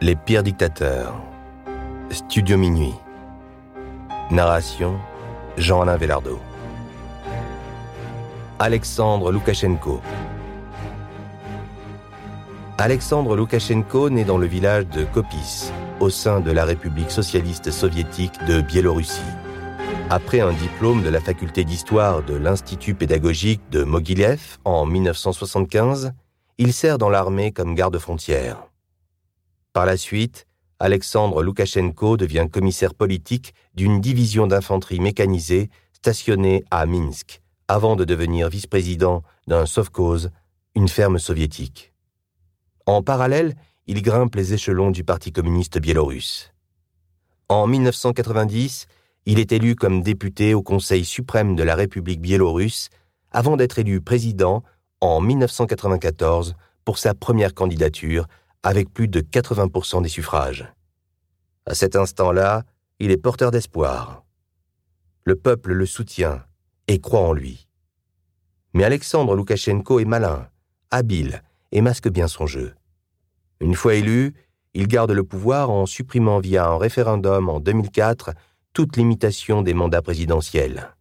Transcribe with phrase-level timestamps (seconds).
[0.00, 1.14] Les pires dictateurs.
[2.10, 2.94] Studio Minuit.
[4.30, 4.96] Narration
[5.56, 6.40] Jean-Alain Velardo.
[8.58, 10.00] Alexandre Loukachenko.
[12.76, 18.44] Alexandre Loukachenko naît dans le village de Kopis, au sein de la République socialiste soviétique
[18.46, 19.22] de Biélorussie.
[20.10, 26.12] Après un diplôme de la faculté d'histoire de l'Institut pédagogique de Mogilev en 1975,
[26.58, 28.66] il sert dans l'armée comme garde-frontière.
[29.74, 30.46] Par la suite,
[30.78, 38.48] Alexandre Loukachenko devient commissaire politique d'une division d'infanterie mécanisée stationnée à Minsk, avant de devenir
[38.48, 40.30] vice-président d'un Sovkhoz,
[40.76, 41.92] une ferme soviétique.
[42.86, 43.56] En parallèle,
[43.88, 46.52] il grimpe les échelons du Parti communiste biélorusse.
[47.48, 48.86] En 1990,
[49.26, 52.90] il est élu comme député au Conseil suprême de la République biélorusse
[53.32, 54.62] avant d'être élu président
[55.00, 56.54] en 1994
[56.84, 58.28] pour sa première candidature
[58.64, 60.66] avec plus de 80% des suffrages.
[61.66, 62.64] À cet instant-là,
[62.98, 64.24] il est porteur d'espoir.
[65.24, 66.42] Le peuple le soutient
[66.88, 67.68] et croit en lui.
[68.72, 70.48] Mais Alexandre Loukachenko est malin,
[70.90, 72.74] habile et masque bien son jeu.
[73.60, 74.34] Une fois élu,
[74.72, 78.32] il garde le pouvoir en supprimant via un référendum en 2004
[78.72, 80.94] toute limitation des mandats présidentiels.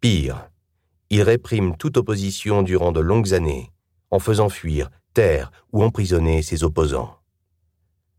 [0.00, 0.50] Pire,
[1.10, 3.70] il réprime toute opposition durant de longues années,
[4.10, 7.16] en faisant fuir, taire ou emprisonner ses opposants.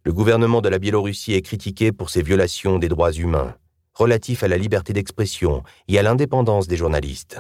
[0.06, 3.56] Le gouvernement de la Biélorussie est critiqué pour ses violations des droits humains,
[3.94, 7.40] relatifs à la liberté d'expression et à l'indépendance des journalistes.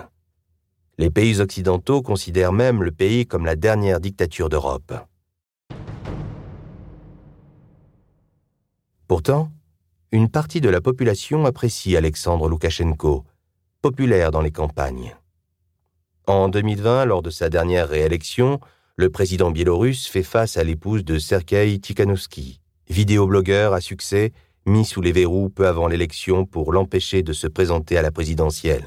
[0.97, 4.93] Les pays occidentaux considèrent même le pays comme la dernière dictature d'Europe.
[9.07, 9.51] Pourtant,
[10.11, 13.25] une partie de la population apprécie Alexandre Loukachenko,
[13.81, 15.15] populaire dans les campagnes.
[16.27, 18.59] En 2020, lors de sa dernière réélection,
[18.95, 24.33] le président biélorusse fait face à l'épouse de Sergei Tikhanovsky, vidéoblogueur à succès
[24.66, 28.86] mis sous les verrous peu avant l'élection pour l'empêcher de se présenter à la présidentielle.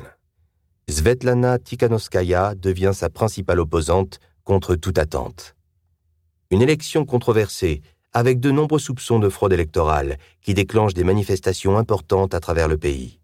[0.89, 5.57] Svetlana Tikhanovskaya devient sa principale opposante contre toute attente.
[6.53, 12.33] Une élection controversée avec de nombreux soupçons de fraude électorale qui déclenchent des manifestations importantes
[12.33, 13.19] à travers le pays.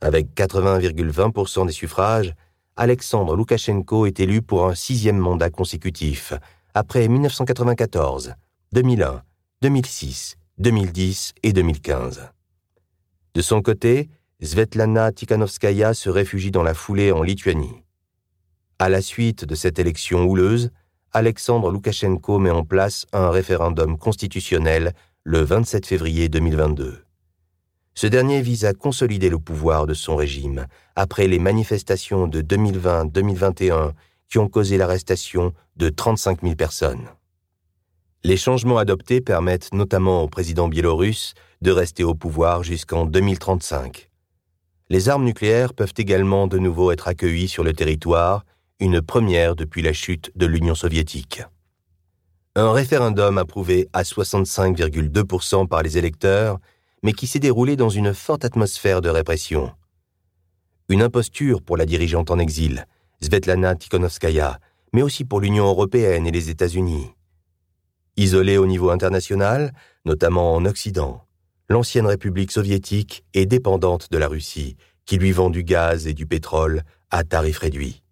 [0.00, 2.34] Avec 80,20% des suffrages,
[2.76, 6.32] Alexandre Loukachenko est élu pour un sixième mandat consécutif,
[6.72, 8.34] après 1994,
[8.72, 9.22] 2001,
[9.60, 12.30] 2006, 2010 et 2015.
[13.34, 14.08] De son côté,
[14.40, 17.82] Svetlana Tikhanovskaya se réfugie dans la foulée en Lituanie.
[18.78, 20.70] À la suite de cette élection houleuse,
[21.12, 24.94] Alexandre Loukachenko met en place un référendum constitutionnel
[25.24, 27.04] le 27 février 2022.
[27.94, 30.66] Ce dernier vise à consolider le pouvoir de son régime
[30.96, 33.92] après les manifestations de 2020-2021
[34.28, 37.08] qui ont causé l'arrestation de 35 000 personnes.
[38.24, 44.08] Les changements adoptés permettent notamment au président biélorusse de rester au pouvoir jusqu'en 2035.
[44.88, 48.44] Les armes nucléaires peuvent également de nouveau être accueillies sur le territoire
[48.80, 51.42] une première depuis la chute de l'Union soviétique.
[52.56, 56.58] Un référendum approuvé à 65,2% par les électeurs,
[57.02, 59.72] mais qui s'est déroulé dans une forte atmosphère de répression.
[60.88, 62.86] Une imposture pour la dirigeante en exil,
[63.20, 64.58] Svetlana Tikhonovskaya,
[64.92, 67.08] mais aussi pour l'Union européenne et les États-Unis.
[68.16, 69.72] Isolée au niveau international,
[70.04, 71.24] notamment en Occident,
[71.68, 74.76] l'ancienne République soviétique est dépendante de la Russie,
[75.06, 78.02] qui lui vend du gaz et du pétrole à tarif réduit.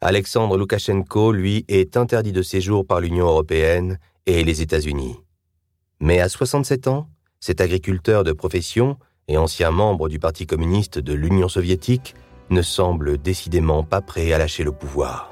[0.00, 5.16] Alexandre Loukachenko, lui, est interdit de séjour par l'Union européenne et les États-Unis.
[6.00, 7.08] Mais à 67 ans,
[7.42, 12.14] cet agriculteur de profession et ancien membre du Parti communiste de l'Union soviétique
[12.50, 15.31] ne semble décidément pas prêt à lâcher le pouvoir.